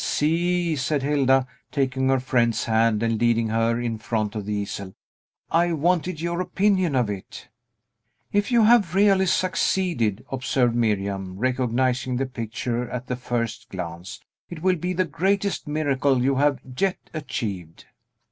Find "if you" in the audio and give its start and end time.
8.31-8.63